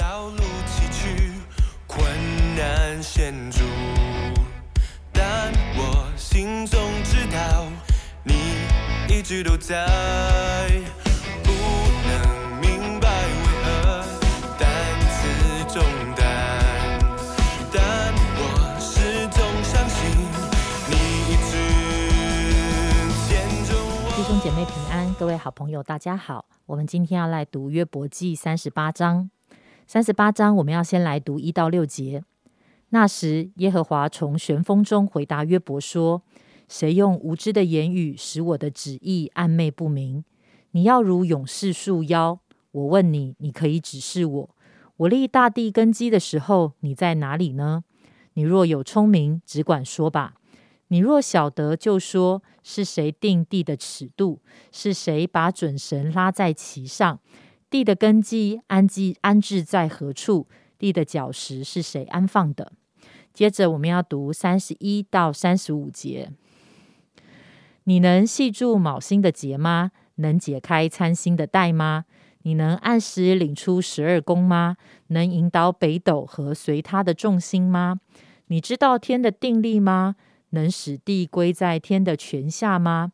[0.00, 1.30] 道路崎岖，
[1.86, 2.02] 困
[2.56, 3.60] 难险阻，
[5.12, 7.66] 但我心中知道，
[8.24, 8.34] 你
[9.14, 9.86] 一直都在。
[11.44, 11.50] 不
[12.08, 14.02] 能明白为何
[14.58, 14.66] 担
[15.10, 15.18] 此
[15.70, 15.84] 重
[16.16, 16.24] 担，
[17.70, 18.40] 但我
[18.80, 19.98] 始终相信
[20.88, 20.94] 你
[21.28, 21.52] 一直
[23.28, 23.28] 牵
[23.66, 24.10] 着我。
[24.16, 26.46] 弟兄姐妹平安，各位好朋友，大家好。
[26.64, 29.28] 我们今天要来读约伯记三十八章。
[29.92, 32.22] 三十八章，我们要先来读一到六节。
[32.90, 36.22] 那时，耶和华从旋风中回答约伯说
[36.70, 40.22] ：“谁用无知的言语使我的旨意暧昧不明？
[40.70, 42.38] 你要如勇士束腰。
[42.70, 44.50] 我问你，你可以指示我。
[44.98, 47.82] 我立大地根基的时候，你在哪里呢？
[48.34, 50.34] 你若有聪明，只管说吧。
[50.86, 54.38] 你若晓得，就说是谁定地的尺度？
[54.70, 57.18] 是谁把准绳拉在其上？
[57.70, 60.48] 地的根基安基安置在何处？
[60.76, 62.72] 地的脚石是谁安放的？
[63.32, 66.32] 接着我们要读三十一到三十五节。
[67.84, 69.92] 你能系住卯星的结吗？
[70.16, 72.06] 能解开参星的带吗？
[72.42, 74.76] 你能按时领出十二宫吗？
[75.08, 78.00] 能引导北斗和随它的众星吗？
[78.48, 80.16] 你知道天的定力吗？
[80.50, 83.12] 能使地归在天的权下吗？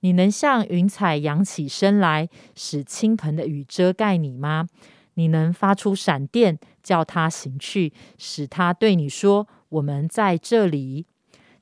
[0.00, 4.68] 你能像云彩扬起身来，使倾盆的雨遮盖你吗？
[5.14, 11.06] 你能发出闪电，叫它行去，使它对你说：“我们在这里。”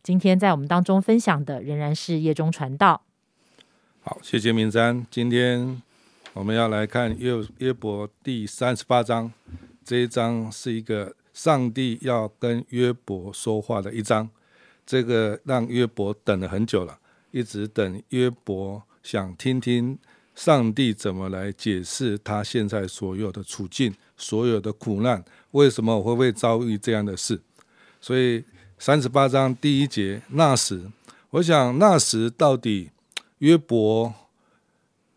[0.04, 3.02] 今天在我们当中分享的仍然是夜中传道。
[4.02, 5.06] 好，谢谢明山。
[5.10, 5.82] 今天
[6.34, 9.32] 我们要来看约约伯第三十八章，
[9.82, 14.28] 这一章是一个上帝要跟约伯说话的一章，
[14.84, 16.98] 这个让约伯等了很久了。
[17.36, 19.98] 一直等约伯想听听
[20.34, 27.38] 上帝怎么来解释他现在所有的处境、所有的苦难，为什么我会会遭遇这样的事？
[28.00, 28.42] 所以
[28.78, 30.90] 三十八章第一节，那时，
[31.28, 32.90] 我想那时到底
[33.40, 34.14] 约伯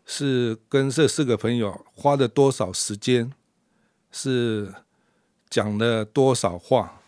[0.04, 3.32] 是跟这四个朋友花了多少时间，
[4.12, 4.74] 是
[5.48, 7.00] 讲了多少话，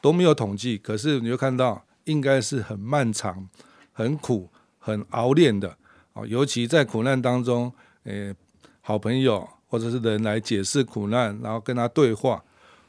[0.00, 0.78] 都没有统计。
[0.78, 3.48] 可是你会看到，应该是很漫长。
[3.92, 4.48] 很苦、
[4.78, 5.76] 很熬练的
[6.12, 7.72] 啊，尤其在苦难当中，
[8.04, 8.34] 诶，
[8.80, 12.42] 好朋友或者是人来解释苦难，然后跟他对话。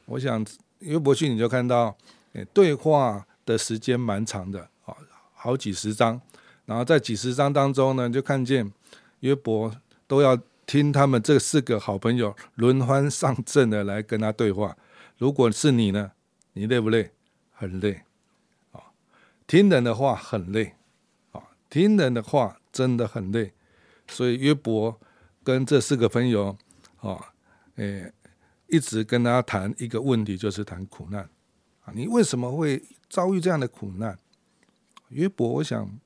[0.05, 0.45] 我想
[0.79, 1.95] 约伯记你就看到，
[2.33, 4.95] 诶，对话的时间蛮长的啊，
[5.33, 6.19] 好几十章。
[6.65, 8.71] 然后在几十章当中呢，就看见
[9.19, 9.75] 约伯
[10.07, 14.77] 都要听他们这四个好朋友轮番上阵的来跟他对话。
[15.17, 16.11] 如果是你呢，
[16.53, 17.11] 你累不累？
[17.51, 18.01] 很累
[18.71, 18.81] 啊，
[19.45, 20.73] 听人的话很累。
[21.73, 23.51] 听人的话真的很累，
[24.07, 25.01] 所以约伯
[25.43, 26.55] 跟这四个朋友
[26.97, 27.33] 啊，
[27.77, 28.13] 诶，
[28.67, 31.27] 一直跟他谈一个问题，就是谈苦难
[31.81, 31.91] 啊。
[31.95, 32.79] 你为什么会
[33.09, 34.19] 遭遇这样的苦难？
[35.09, 35.99] 约伯，我想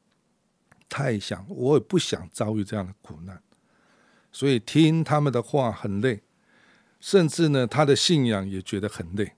[0.88, 3.44] 太想，我也不想遭遇这样的苦难，
[4.31, 6.22] 所以听他们的话很累，
[7.01, 9.33] 甚至呢，他的信仰也觉得很累。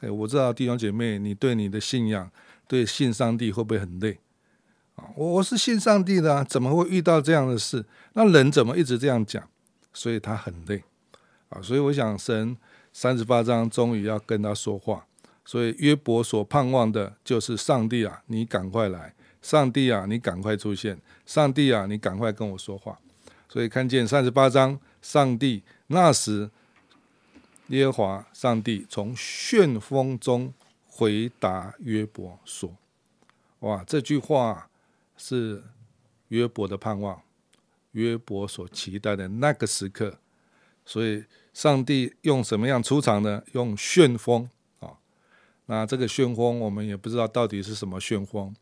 [0.00, 2.30] 哎，我知道弟兄姐妹，你对你的信仰，
[2.68, 4.18] 对信上帝会不会很累？
[5.14, 7.84] 我我是信上帝的啊，怎么会遇到这样的事？
[8.14, 9.46] 那人怎么一直这样讲？
[9.92, 10.82] 所以他很累
[11.50, 11.60] 啊。
[11.60, 12.56] 所以我想，神
[12.92, 15.06] 三十八章终于要跟他说话。
[15.44, 19.14] 所以约伯所盼望的就是上帝啊，你赶快来！
[19.42, 20.98] 上帝啊，你赶快出现！
[21.24, 22.98] 上帝啊，你赶快跟我说话！
[23.48, 26.50] 所以看见三十八章，上帝那时
[27.68, 30.52] 耶和华上帝从旋风中
[30.86, 32.74] 回答约伯说
[33.60, 34.68] ：“哇，这句话。”
[35.16, 35.62] 是
[36.28, 37.22] 约伯的盼望，
[37.92, 40.18] 约伯所期待的那个时刻。
[40.84, 43.42] 所以，上帝用什么样出场呢？
[43.52, 44.92] 用旋风啊！
[45.66, 48.54] 那这个旋风，我们也不知道到底是什么旋风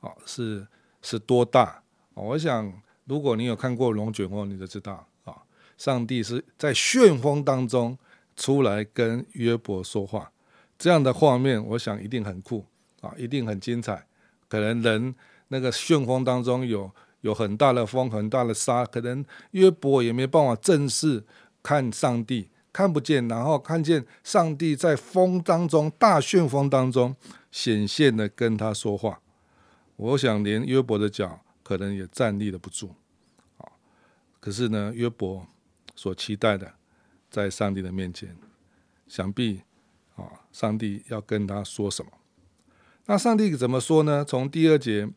[0.00, 0.10] 啊？
[0.26, 0.66] 是
[1.02, 1.82] 是多大？
[2.14, 2.72] 我想，
[3.04, 5.42] 如果你有看过龙卷风，你就知道啊，
[5.76, 7.96] 上帝是在旋风当中
[8.34, 10.32] 出来跟约伯说话。
[10.76, 12.66] 这样的画面，我想一定很酷
[13.02, 14.06] 啊，一定很精彩。
[14.48, 15.14] 可能人。
[15.48, 16.90] 那个旋风当中有
[17.22, 21.24] 有很大的风，很大的沙，可能约伯也没办法正视
[21.62, 27.16] 看上帝，看不见，然后看见上帝在风当中，大旋风当中
[27.50, 29.20] 显现的跟他说话。
[29.96, 32.94] 我想连约伯的脚可能也站立的不住，
[33.56, 33.66] 啊！
[34.38, 35.44] 可是呢，约伯
[35.96, 36.74] 所期待的，
[37.28, 38.36] 在上帝的面前，
[39.08, 39.62] 想必
[40.14, 42.12] 啊，上帝要跟他说什么？
[43.06, 44.24] 那上帝怎么说呢？
[44.24, 45.08] 从第二节。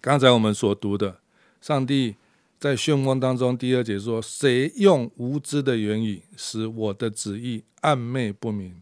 [0.00, 1.18] 刚才我们所读的，
[1.60, 2.14] 上帝
[2.60, 8.80] 在旋风当中，第二节说：“谁用无知的言语使我的旨意暧昧不明？”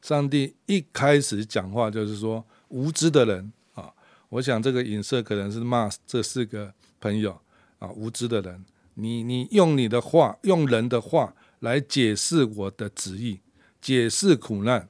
[0.00, 3.92] 上帝一开始讲话就是说：“无知的人啊！”
[4.30, 7.36] 我想这个影射可能是骂这四个朋友
[7.80, 8.64] 啊，无知的人，
[8.94, 13.40] 你你用你的话，用人的话来解释我的旨意，
[13.80, 14.88] 解释苦难，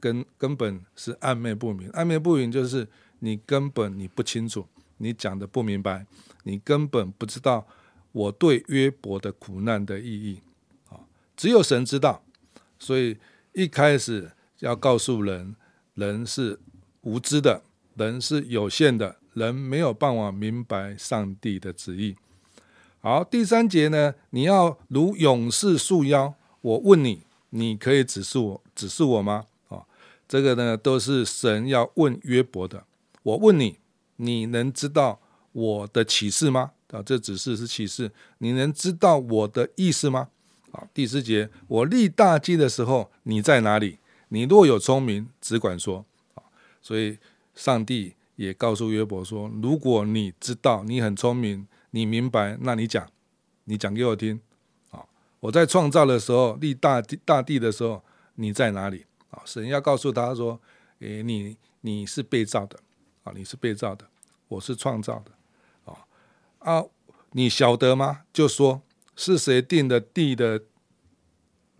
[0.00, 1.90] 根根本是暧昧不明。
[1.90, 4.66] 暧昧不明就是你根本你不清楚，
[4.98, 6.06] 你讲的不明白。
[6.44, 7.66] 你根本不知道
[8.12, 10.40] 我对约伯的苦难的意义
[10.90, 11.00] 啊，
[11.36, 12.22] 只有神知道。
[12.78, 13.16] 所以
[13.52, 15.56] 一开始要告诉人，
[15.94, 16.60] 人是
[17.00, 17.62] 无知的，
[17.94, 22.16] 人是有限的，人没有办法明白上帝的旨意。
[23.00, 26.34] 好，第三节呢，你要如勇士束腰。
[26.60, 29.44] 我问你，你可以指示我指示我吗？
[29.68, 29.84] 啊，
[30.26, 32.84] 这个呢都是神要问约伯的。
[33.22, 33.78] 我问你，
[34.16, 35.20] 你能知道？
[35.52, 36.72] 我的启示吗？
[36.90, 38.10] 啊，这只是是启示。
[38.38, 40.28] 你能知道我的意思吗？
[40.72, 44.00] 啊，第四节，我立大计的时候，你在哪里？
[44.30, 46.04] 你若有聪明，只管说。
[46.34, 46.42] 啊，
[46.82, 47.18] 所以
[47.54, 53.08] 上帝也告诉约伯说：如果你知道，你很聪明，你明白，那你讲，
[53.66, 54.40] 你讲给我听。
[54.90, 55.06] 啊，
[55.38, 58.02] 我在创造的时候，立大地大地的时候，
[58.34, 59.06] 你在哪里？
[59.30, 60.60] 啊，神要告诉他说：
[60.98, 62.80] 诶，你你是被造的，
[63.24, 64.08] 啊，你是被造的，
[64.48, 65.32] 我是创造的。
[65.84, 66.06] 啊
[66.60, 66.84] 啊，
[67.32, 68.22] 你晓得吗？
[68.32, 68.82] 就说
[69.16, 70.62] 是谁定的地的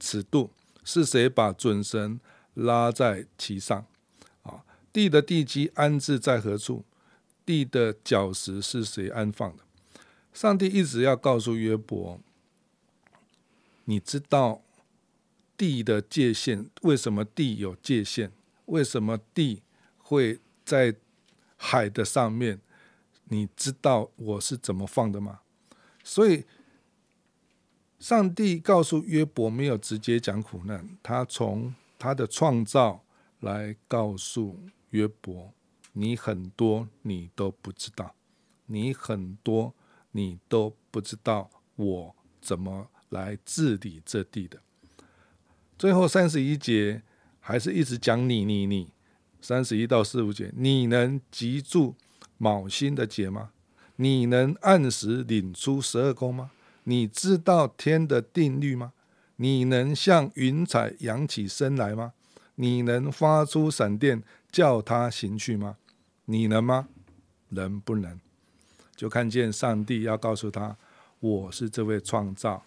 [0.00, 0.50] 尺度？
[0.82, 2.20] 是谁把准绳
[2.52, 3.86] 拉在其上？
[4.42, 6.84] 啊，地的地基安置在何处？
[7.46, 9.62] 地的脚石是谁安放的？
[10.32, 12.18] 上帝一直要告诉约伯，
[13.84, 14.62] 你知道
[15.56, 16.68] 地的界限？
[16.82, 18.32] 为什么地有界限？
[18.66, 19.62] 为什么地
[19.98, 20.94] 会在
[21.64, 22.60] 海的上面？
[23.28, 25.40] 你知道我是怎么放的吗？
[26.02, 26.44] 所以，
[27.98, 33.02] 上帝告诉约伯没有直接讲苦难，他从他的创造
[33.40, 35.54] 来告诉约伯：
[35.94, 38.14] 你很多你都不知道，
[38.66, 39.72] 你很多
[40.10, 44.60] 你都不知道我怎么来治理这地的。
[45.78, 47.02] 最后三十一节
[47.40, 48.90] 还是一直讲你你你，
[49.44, 51.96] 三十一到四五节，你能记住。
[52.38, 53.50] 卯星的节吗？
[53.96, 56.50] 你能按时领出十二宫吗？
[56.84, 58.94] 你知道天的定律吗？
[59.36, 62.14] 你能像云彩扬起身来吗？
[62.54, 65.76] 你能发出闪电叫它行去吗？
[66.24, 66.88] 你能吗？
[67.50, 68.18] 能不能？
[68.96, 70.78] 就看见上帝要告诉他：
[71.20, 72.64] 我是这位创造、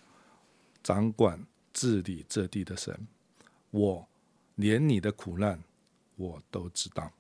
[0.84, 3.08] 掌管、治理这地的神。
[3.72, 4.08] 我
[4.54, 5.60] 连你的苦难
[6.18, 7.12] 我都知道。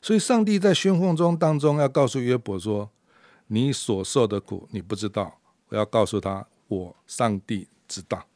[0.00, 2.90] 所以，上帝在宣奉中当中要告诉约伯说
[3.48, 5.40] ：“你所受的苦，你不知道。
[5.68, 8.26] 我要告诉他，我上帝知道。”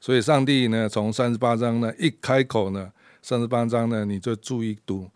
[0.00, 2.92] 所以，上帝呢，从三十八章呢一开口呢，
[3.22, 5.08] 三十八章呢，你就注意读，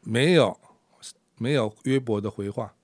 [0.00, 0.58] 没有
[1.38, 2.74] 没有约伯的回话。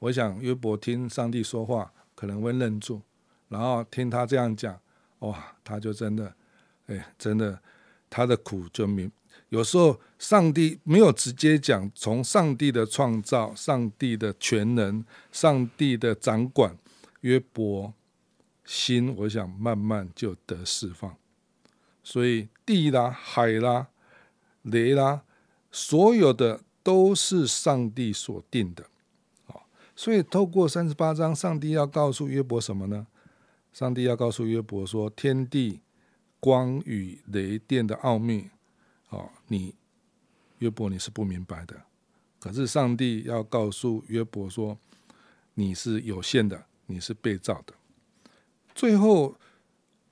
[0.00, 3.00] 我想约伯听上帝说话可能会愣住，
[3.48, 4.78] 然后听他这样讲，
[5.20, 6.34] 哇，他就真的，
[6.86, 7.60] 哎，真的，
[8.08, 9.10] 他的苦就明。
[9.50, 16.76] 有时候，上帝没有直接讲，从上帝的创造、上帝的全能、上帝的掌管，
[17.22, 17.94] 约伯
[18.64, 21.16] 心，我想慢慢就得释放。
[22.02, 23.88] 所以地啦、海啦、
[24.62, 25.22] 雷啦，
[25.70, 28.84] 所有的都是上帝所定的。
[29.96, 33.06] 所以透过三十八章，上帝要告诉约伯什么呢？
[33.72, 35.80] 上帝要告诉约伯说：天地、
[36.40, 38.50] 光与雷电的奥秘。
[39.10, 39.74] 哦，你
[40.58, 41.82] 约伯你是不明白的，
[42.38, 44.78] 可是上帝要告诉约伯说，
[45.54, 47.72] 你是有限的，你是被造的。
[48.74, 49.34] 最后，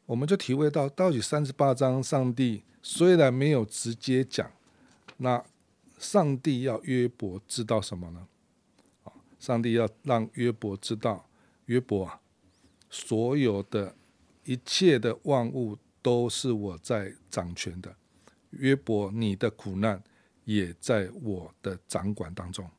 [0.07, 4.51] 我们就体会到，到底三十八章，上帝虽然没有直接讲，
[5.19, 5.45] 那
[5.99, 8.27] 上帝要约伯知道什么呢？
[9.05, 11.29] 啊，上帝要让约伯知道，
[11.67, 12.21] 约伯啊，
[12.89, 13.95] 所有的
[14.45, 15.77] 一切的万物
[16.07, 17.97] 都是我在掌权的。
[18.51, 20.01] 约伯，你的苦难
[20.45, 22.71] 也在我的掌管当中。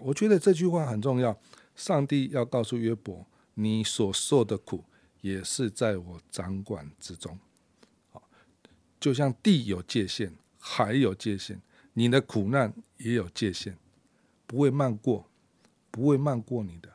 [0.00, 1.38] 我觉得这句话很重要。
[1.76, 4.82] 上帝要告诉约伯，你所受的苦
[5.20, 7.38] 也是在我掌管之中。
[8.98, 11.60] 就像地有界限，海有界限，
[11.92, 13.76] 你的苦难也有界限，
[14.46, 15.28] 不会漫过，
[15.90, 16.88] 不会漫过你的，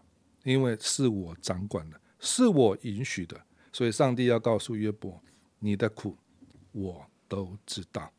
[0.43, 3.45] 因为是我掌管的，是我允许的。
[3.77, 5.21] 所以，上帝要告诉约伯，
[5.59, 6.17] 你的苦，
[6.71, 7.05] 我。
[7.29, 8.09] 都知道，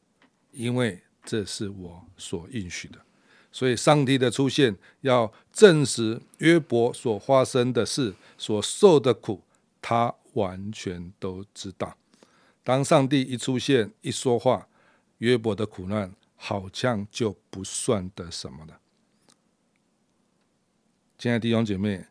[0.53, 3.01] 因为这是我所应许的，
[3.51, 9.43] 所以，上帝的出现要证实约伯所发生的事、所受的苦，
[9.81, 11.97] 他完全都知道。
[12.63, 14.69] 当上帝一出现、一说话，
[15.17, 18.79] 约伯的苦难好像就不算得什么了。
[21.17, 22.05] 亲爱的弟兄姐妹，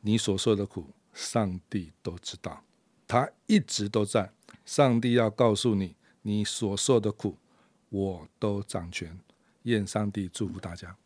[0.00, 2.62] 你所受的苦，上帝都知道，
[3.06, 4.32] 他一直都在。
[4.66, 7.36] 上帝要告诉你，你所受的苦，
[7.88, 9.18] 我都掌权。
[9.62, 10.96] 愿上帝祝福大家。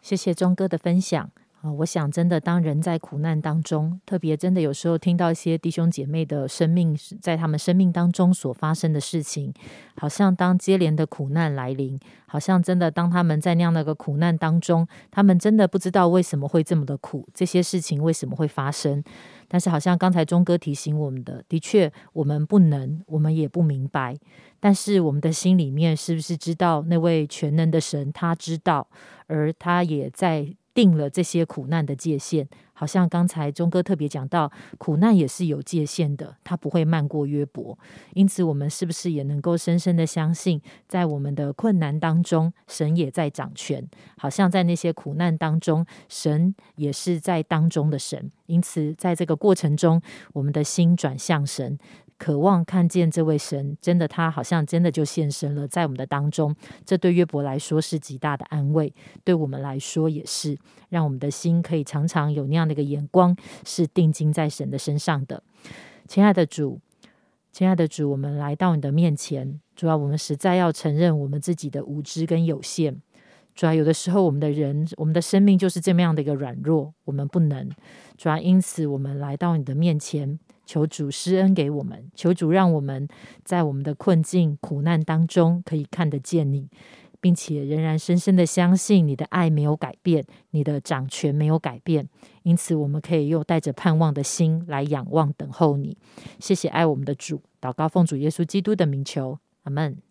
[0.00, 1.72] 谢谢钟哥的分享啊！
[1.72, 9.52] 我想，真的，当人在苦难当中，特别真的有时候听到一些弟兄姐妹的生命，在他们生命当中所发生的事情，
[9.96, 19.02] 好像当接连的苦难来临，好像真的当他们在那样的个苦难当中，他们真的不知道为什么会这么的苦，这些事情为什么会发生。
[19.48, 24.16] 但是，好像刚才钟哥提醒我们的，的确，我们不能，我们也不明白。
[24.60, 28.12] 但是，我们的心里面是不是知道那位全能的神？
[28.12, 28.86] 他知道，
[29.26, 30.54] 而他也在。
[30.78, 37.76] 定了这些苦难的界限，好像刚才钟哥特别讲到，苦难也是有界限的，他不会漫过约伯。
[38.14, 43.84] 因此，我们是不是也能够深深的相信，在我们的困难当中，神也在掌权？
[44.16, 48.30] 好像在那些苦难当中，神也是在当中的神。
[48.46, 50.00] 因此，在这个过程中，
[50.32, 51.76] 我们的心转向神。
[52.18, 56.54] 渴望看见这位神，真的，他好像真的就现身了，在我们的当中。
[56.84, 58.92] 这对约伯来说是极大的安慰，
[59.24, 60.58] 对我们来说也是，
[60.88, 65.42] 让我们的心可以常常有那样的一个眼光，是定睛在神的身上的。
[66.08, 66.80] 亲爱的主，
[67.52, 73.00] 亲爱的主，我们来到你的面前，主要我们实在要承认我们自己的无知跟有限。
[73.58, 77.68] 主要有的时候，我们的人，我们的生命就是这么样的一个软弱，我们不能。
[78.16, 80.38] 主要因此，我们来到你的面前。
[80.64, 83.08] 求主施恩给我们，求主让我们
[83.42, 86.68] 在我们的困境、苦难当中可以看得见你，
[87.20, 92.08] 并且仍然深深的相信你的爱没有改变，你的掌权没有改变。
[92.44, 95.98] 因此，我们可以用带着盼望的心来仰望、等候你。
[96.38, 100.07] 谢谢爱我们的主，祷告奉主耶稣基督的名求，阿门。